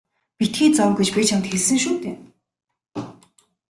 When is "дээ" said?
2.03-2.15